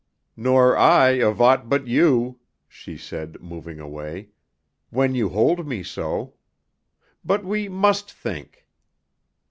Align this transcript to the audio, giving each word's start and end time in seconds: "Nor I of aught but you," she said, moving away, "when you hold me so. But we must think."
"Nor 0.35 0.75
I 0.75 1.09
of 1.21 1.39
aught 1.39 1.69
but 1.69 1.85
you," 1.85 2.39
she 2.67 2.97
said, 2.97 3.37
moving 3.39 3.79
away, 3.79 4.29
"when 4.89 5.13
you 5.13 5.29
hold 5.29 5.67
me 5.67 5.83
so. 5.83 6.33
But 7.23 7.45
we 7.45 7.69
must 7.69 8.11
think." 8.11 8.65